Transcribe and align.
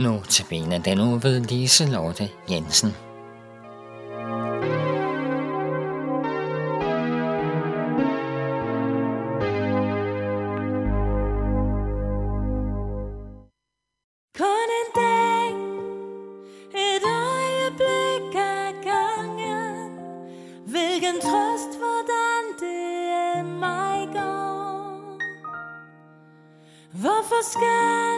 Nu 0.00 0.22
til 0.28 0.44
den 0.50 0.98
nu 0.98 1.18
ved 1.18 1.40
Lise 1.40 1.86
Lotte 1.86 2.28
Jensen. 2.50 2.94
Hvorfor 26.92 27.42
skal 27.52 28.09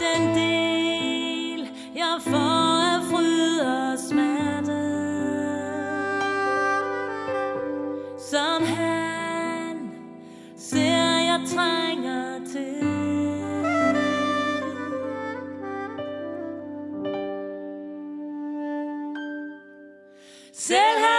den 0.00 0.34
del 0.34 1.68
jeg 1.94 2.16
får 2.20 2.82
af 2.94 3.02
fryd 3.10 3.58
og 3.60 3.98
smerte. 3.98 4.80
Som 8.30 8.64
han 8.64 9.90
ser 10.56 11.18
jeg 11.30 11.40
trænger 11.54 12.38
til. 12.52 12.84
Selv 20.52 21.13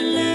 Dette 0.00 0.29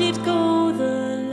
dit 0.00 0.16
gode 0.24 0.78
land. 0.78 1.30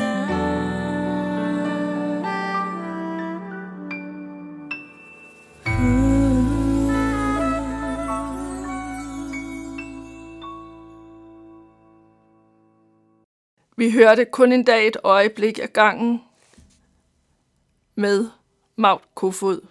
Vi 13.78 13.92
hørte 13.92 14.26
kun 14.26 14.52
en 14.52 14.64
dag 14.64 14.88
et 14.88 14.98
øjeblik 15.04 15.60
af 15.60 15.74
gangen 15.74 16.24
med 17.96 18.30
Maud 18.76 19.00
Kofod. 19.16 19.62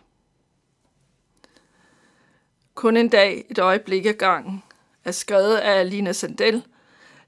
Kun 2.74 2.96
en 2.96 3.08
dag 3.08 3.46
et 3.50 3.58
øjeblik 3.58 4.06
af 4.06 4.18
gangen 4.18 4.62
er 5.04 5.12
skrevet 5.12 5.56
af 5.56 5.80
Alina 5.80 6.12
Sandel, 6.12 6.64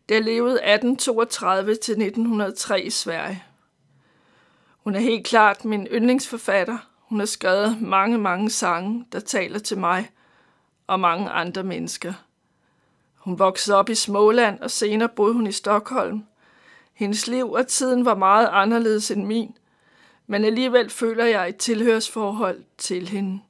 der 0.09 0.21
levede 0.21 0.63
1832 0.63 1.75
til 1.75 1.93
1903 1.93 2.83
i 2.83 2.91
Sverige. 2.91 3.45
Hun 4.85 4.95
er 4.95 5.01
helt 5.01 5.27
klart 5.27 5.65
min 5.65 5.87
yndlingsforfatter. 5.87 6.79
Hun 7.01 7.19
har 7.19 7.27
skrevet 7.27 7.83
mange, 7.83 8.19
mange 8.19 8.51
sange, 8.51 9.07
der 9.13 9.21
taler 9.21 9.59
til 9.59 9.79
mig 9.79 10.11
og 10.87 11.01
mange 11.01 11.31
andre 11.31 11.63
mennesker. 11.63 12.13
Hun 13.15 13.39
voksede 13.39 13.77
op 13.77 13.89
i 13.89 13.95
Småland, 13.95 14.61
og 14.61 14.71
senere 14.71 15.09
boede 15.09 15.35
hun 15.35 15.47
i 15.47 15.53
Stockholm. 15.53 16.25
Hendes 16.95 17.27
liv 17.27 17.51
og 17.53 17.67
tiden 17.67 18.05
var 18.05 18.15
meget 18.15 18.49
anderledes 18.53 19.11
end 19.11 19.25
min, 19.25 19.57
men 20.27 20.45
alligevel 20.45 20.91
føler 20.91 21.25
jeg 21.25 21.49
et 21.49 21.57
tilhørsforhold 21.57 22.65
til 22.79 23.09
hende. 23.09 23.41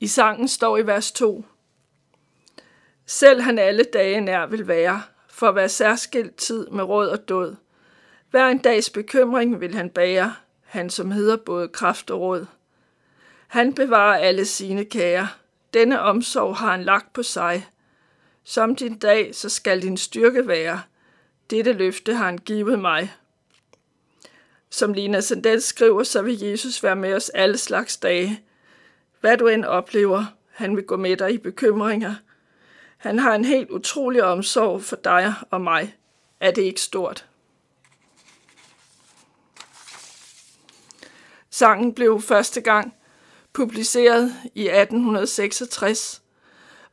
I 0.00 0.06
sangen 0.06 0.48
står 0.48 0.78
i 0.78 0.86
vers 0.86 1.12
2. 1.12 1.44
Selv 3.06 3.40
han 3.40 3.58
alle 3.58 3.84
dage 3.84 4.20
nær 4.20 4.46
vil 4.46 4.68
være, 4.68 5.02
for 5.38 5.48
at 5.48 5.54
være 5.54 5.68
særskilt 5.68 6.36
tid 6.36 6.66
med 6.66 6.84
råd 6.84 7.08
og 7.08 7.28
død. 7.28 7.56
Hver 8.30 8.48
en 8.48 8.58
dags 8.58 8.90
bekymring 8.90 9.60
vil 9.60 9.74
han 9.74 9.90
bære, 9.90 10.34
han 10.62 10.90
som 10.90 11.10
hedder 11.10 11.36
både 11.36 11.68
kraft 11.68 12.10
og 12.10 12.20
råd. 12.20 12.46
Han 13.46 13.74
bevarer 13.74 14.18
alle 14.18 14.44
sine 14.44 14.84
kære. 14.84 15.28
Denne 15.74 16.00
omsorg 16.00 16.56
har 16.56 16.70
han 16.70 16.84
lagt 16.84 17.12
på 17.12 17.22
sig. 17.22 17.66
Som 18.44 18.76
din 18.76 18.98
dag, 18.98 19.34
så 19.34 19.48
skal 19.48 19.82
din 19.82 19.96
styrke 19.96 20.48
være. 20.48 20.80
Dette 21.50 21.72
løfte 21.72 22.14
har 22.14 22.24
han 22.24 22.38
givet 22.38 22.78
mig. 22.78 23.14
Som 24.70 24.92
Lina 24.92 25.20
Sandel 25.20 25.62
skriver, 25.62 26.02
så 26.02 26.22
vil 26.22 26.40
Jesus 26.40 26.82
være 26.82 26.96
med 26.96 27.14
os 27.14 27.28
alle 27.28 27.58
slags 27.58 27.96
dage. 27.96 28.40
Hvad 29.20 29.36
du 29.36 29.46
end 29.46 29.64
oplever, 29.64 30.24
han 30.50 30.76
vil 30.76 30.84
gå 30.84 30.96
med 30.96 31.16
dig 31.16 31.32
i 31.32 31.38
bekymringer. 31.38 32.14
Han 32.98 33.18
har 33.18 33.34
en 33.34 33.44
helt 33.44 33.70
utrolig 33.70 34.22
omsorg 34.22 34.82
for 34.82 34.96
dig 34.96 35.34
og 35.50 35.60
mig. 35.60 35.94
Er 36.40 36.50
det 36.50 36.62
ikke 36.62 36.80
stort? 36.80 37.26
Sangen 41.50 41.94
blev 41.94 42.20
første 42.20 42.60
gang 42.60 42.94
publiceret 43.52 44.34
i 44.54 44.68
1866, 44.68 46.22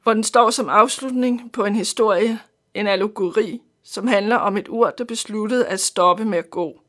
hvor 0.03 0.13
den 0.13 0.23
står 0.23 0.49
som 0.49 0.69
afslutning 0.69 1.51
på 1.51 1.65
en 1.65 1.75
historie, 1.75 2.39
en 2.73 2.87
allegori, 2.87 3.61
som 3.83 4.07
handler 4.07 4.35
om 4.35 4.57
et 4.57 4.67
ur, 4.69 4.89
der 4.89 5.03
besluttede 5.03 5.67
at 5.67 5.79
stoppe 5.79 6.25
med 6.25 6.37
at 6.37 6.49
gå. 6.49 6.81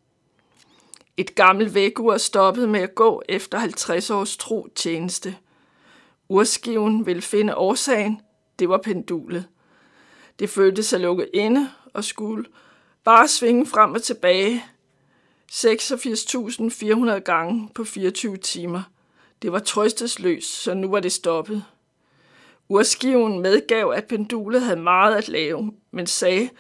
Et 1.17 1.35
gammelt 1.35 1.75
vægur 1.75 2.17
stoppede 2.17 2.67
med 2.67 2.81
at 2.81 2.95
gå 2.95 3.23
efter 3.29 3.59
50 3.59 4.11
års 4.11 4.37
tro 4.37 4.69
tjeneste. 4.75 5.37
Urskiven 6.29 7.07
ville 7.07 7.23
finde 7.23 7.57
årsagen, 7.57 8.21
det 8.59 8.69
var 8.69 8.79
pendulet. 8.79 9.49
Det 10.39 10.51
følte 10.51 10.83
sig 10.83 11.01
lukket 11.01 11.29
inde 11.35 11.71
og 11.95 12.05
skulle 12.05 12.45
bare 13.05 13.29
svinge 13.29 13.67
frem 13.67 13.95
og 13.95 14.03
tilbage 14.03 14.65
86.400 15.53 17.19
gange 17.19 17.71
på 17.75 17.85
24 17.85 18.37
timer. 18.37 18.83
Det 19.43 19.53
var 19.53 19.59
trøstesløst, 19.59 20.63
så 20.63 20.75
nu 20.75 20.91
var 20.91 21.01
det 21.01 21.13
stoppet. 21.13 21.65
Urskiven 22.69 23.41
medgav, 23.41 23.93
at 23.97 24.05
pendulet 24.05 24.63
havde 24.63 24.81
meget 24.81 25.15
at 25.15 25.29
lave, 25.29 25.73
men 25.91 26.07
sagde, 26.07 26.51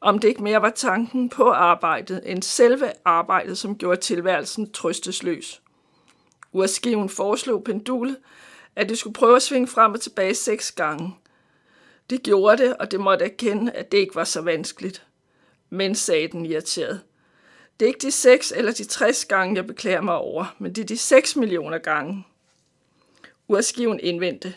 om 0.00 0.18
det 0.18 0.28
ikke 0.28 0.42
mere 0.42 0.62
var 0.62 0.70
tanken 0.70 1.28
på 1.28 1.50
arbejdet 1.50 2.22
end 2.26 2.42
selve 2.42 2.92
arbejdet, 3.04 3.58
som 3.58 3.78
gjorde 3.78 4.00
tilværelsen 4.00 4.72
trøstesløs. 4.72 5.62
Urskiven 6.52 7.08
foreslog 7.08 7.64
pendulet, 7.64 8.16
at 8.76 8.88
det 8.88 8.98
skulle 8.98 9.14
prøve 9.14 9.36
at 9.36 9.42
svinge 9.42 9.66
frem 9.66 9.92
og 9.92 10.00
tilbage 10.00 10.34
seks 10.34 10.72
gange. 10.72 11.14
Det 12.10 12.22
gjorde 12.22 12.62
det, 12.62 12.76
og 12.76 12.90
det 12.90 13.00
måtte 13.00 13.24
erkende, 13.24 13.72
at 13.72 13.92
det 13.92 13.98
ikke 13.98 14.14
var 14.14 14.24
så 14.24 14.40
vanskeligt. 14.40 15.06
Men, 15.70 15.94
sagde 15.94 16.28
den 16.28 16.46
irriteret, 16.46 17.00
det 17.80 17.86
er 17.86 17.88
ikke 17.88 18.06
de 18.06 18.10
6 18.10 18.52
eller 18.56 18.72
de 18.72 18.84
60 18.84 19.24
gange, 19.24 19.56
jeg 19.56 19.66
beklager 19.66 20.00
mig 20.00 20.14
over, 20.14 20.54
men 20.58 20.72
det 20.72 20.82
er 20.82 20.86
de 20.86 20.98
6 20.98 21.36
millioner 21.36 21.78
gange. 21.78 22.26
Urskiven 23.48 24.00
indvendte. 24.00 24.54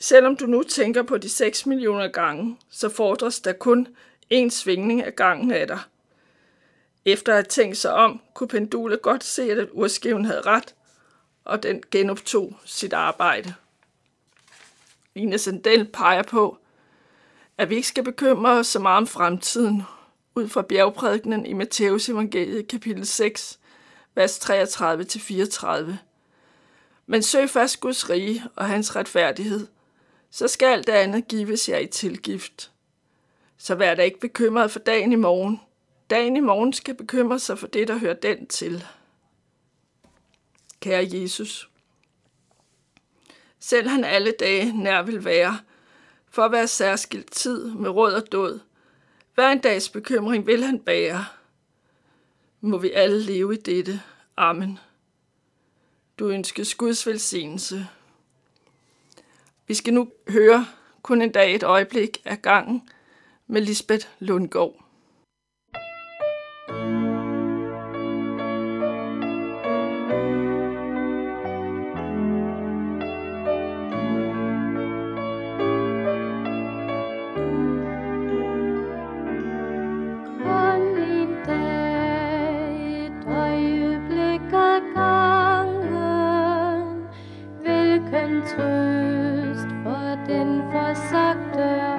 Selvom 0.00 0.36
du 0.36 0.46
nu 0.46 0.62
tænker 0.62 1.02
på 1.02 1.18
de 1.18 1.28
6 1.28 1.66
millioner 1.66 2.08
gange, 2.08 2.58
så 2.70 2.88
fordres 2.88 3.40
der 3.40 3.52
kun 3.52 3.88
en 4.30 4.50
svingning 4.50 5.02
af 5.02 5.16
gangen 5.16 5.50
af 5.50 5.66
dig. 5.66 5.78
Efter 7.04 7.32
at 7.32 7.36
have 7.36 7.44
tænkt 7.44 7.76
sig 7.76 7.92
om, 7.92 8.20
kunne 8.34 8.48
pendulet 8.48 9.02
godt 9.02 9.24
se, 9.24 9.52
at 9.52 9.68
urskiven 9.72 10.24
havde 10.24 10.40
ret, 10.40 10.74
og 11.44 11.62
den 11.62 11.82
genoptog 11.90 12.56
sit 12.64 12.92
arbejde. 12.92 13.54
Lina 15.14 15.36
Sandel 15.36 15.84
peger 15.84 16.22
på, 16.22 16.58
at 17.58 17.70
vi 17.70 17.74
ikke 17.76 17.88
skal 17.88 18.04
bekymre 18.04 18.50
os 18.50 18.66
så 18.66 18.78
meget 18.78 18.96
om 18.96 19.06
fremtiden, 19.06 19.82
ud 20.34 20.48
fra 20.48 20.62
bjergprædikenen 20.62 21.46
i 21.46 21.52
Matteus 21.52 22.08
evangeliet 22.08 22.68
kapitel 22.68 23.06
6, 23.06 23.58
vers 24.14 24.50
33-34. 24.50 25.92
Men 27.06 27.22
søg 27.22 27.50
først 27.50 27.80
Guds 27.80 28.10
rige 28.10 28.44
og 28.56 28.66
hans 28.66 28.96
retfærdighed, 28.96 29.66
så 30.30 30.48
skal 30.48 30.66
alt 30.66 30.86
det 30.86 30.92
andet 30.92 31.28
gives 31.28 31.68
jer 31.68 31.78
i 31.78 31.86
tilgift. 31.86 32.70
Så 33.56 33.74
vær 33.74 33.94
da 33.94 34.02
ikke 34.02 34.20
bekymret 34.20 34.70
for 34.70 34.78
dagen 34.78 35.12
i 35.12 35.16
morgen. 35.16 35.60
Dagen 36.10 36.36
i 36.36 36.40
morgen 36.40 36.72
skal 36.72 36.94
bekymre 36.94 37.38
sig 37.38 37.58
for 37.58 37.66
det, 37.66 37.88
der 37.88 37.98
hører 37.98 38.14
den 38.14 38.46
til. 38.46 38.84
Kære 40.80 41.08
Jesus, 41.12 41.70
selv 43.60 43.88
han 43.88 44.04
alle 44.04 44.34
dage 44.40 44.82
nær 44.82 45.02
vil 45.02 45.24
være, 45.24 45.58
for 46.30 46.42
at 46.42 46.70
særskilt 46.70 47.30
tid 47.30 47.70
med 47.70 47.90
råd 47.90 48.12
og 48.12 48.32
død. 48.32 48.60
Hver 49.34 49.48
en 49.48 49.58
dags 49.58 49.88
bekymring 49.88 50.46
vil 50.46 50.64
han 50.64 50.80
bære. 50.80 51.24
Må 52.60 52.78
vi 52.78 52.90
alle 52.90 53.22
leve 53.22 53.54
i 53.54 53.56
dette. 53.56 54.02
Amen. 54.36 54.78
Du 56.18 56.28
ønskes 56.28 56.74
Guds 56.74 57.06
velsignelse. 57.06 57.88
Vi 59.66 59.74
skal 59.74 59.94
nu 59.94 60.08
høre 60.28 60.66
kun 61.02 61.22
en 61.22 61.32
dag 61.32 61.54
et 61.54 61.62
øjeblik 61.62 62.22
af 62.24 62.42
gangen 62.42 62.88
med 63.46 63.62
Lisbeth 63.62 64.06
Lundgaard. 64.18 64.84
Kun 66.68 67.07
for 90.48 91.97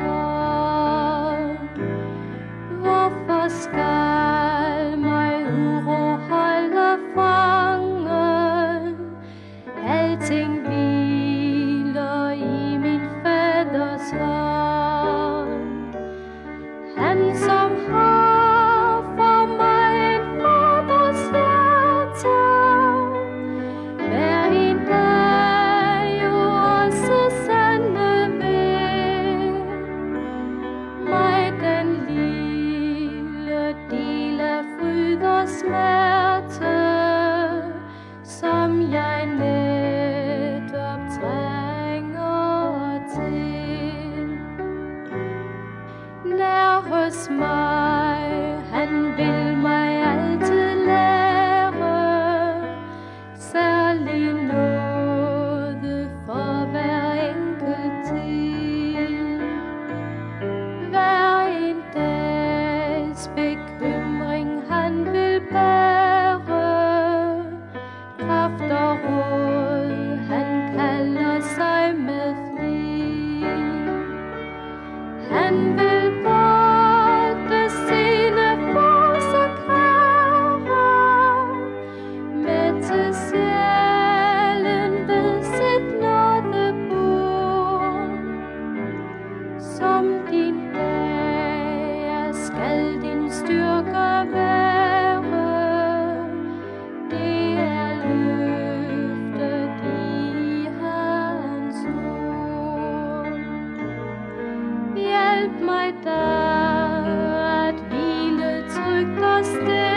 Hallelujah. 53.99 54.68
Trygt 109.59 109.88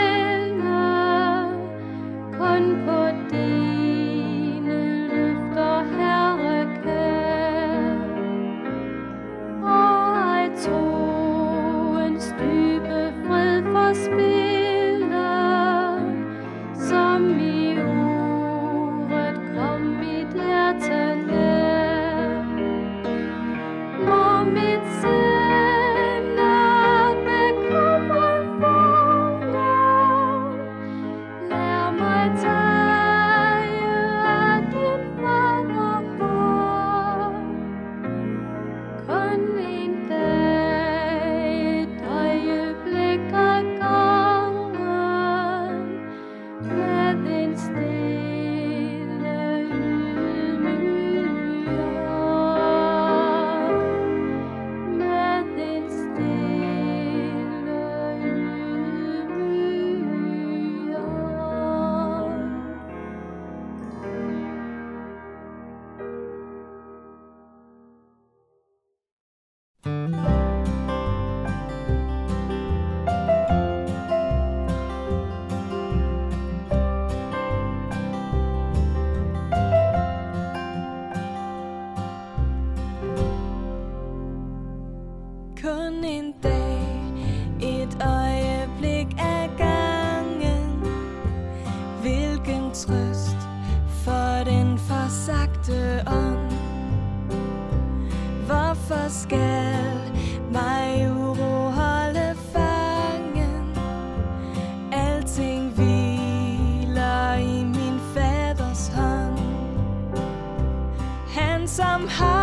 kun 85.63 86.03
en 86.03 86.33
dag, 86.43 86.87
et 87.61 87.97
øjeblik 88.01 89.07
af 89.19 89.49
gangen. 89.57 90.83
Hvilken 92.01 92.71
trøst 92.71 93.37
for 94.03 94.43
den 94.45 94.77
forsagte 94.77 96.03
ånd. 96.07 96.51
Hvorfor 98.45 99.09
skal 99.09 100.11
mig 100.51 101.11
uro 101.11 101.69
holde 101.69 102.35
fangen? 102.53 103.77
Alting 104.91 105.71
hviler 105.71 107.35
i 107.35 107.63
min 107.63 107.99
faders 108.13 108.87
hånd. 108.87 109.39
Han 111.27 111.67
som 111.67 112.07
har 112.07 112.42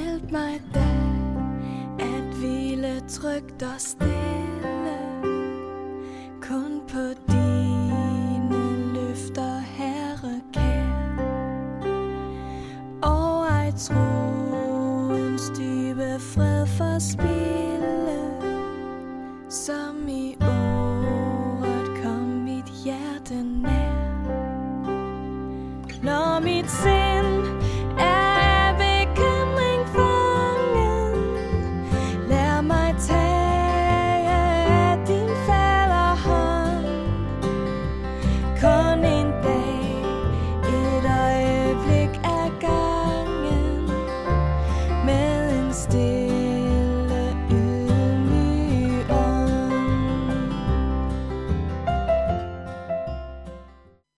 mig 0.00 0.62
da 0.74 0.88
at 1.98 2.34
hvile 2.38 3.00
trygt 3.08 3.62
og 3.62 3.78
stille. 3.78 4.98
Kun 6.40 6.80
på 6.88 7.32
dine 7.32 8.92
løfter, 8.94 9.58
herre 9.58 10.40
kær. 10.52 11.18
Og 13.02 13.46
ej 13.46 13.70
troens 13.70 15.42
dybe 15.58 16.20
fred 16.20 16.66
forspil 16.66 17.31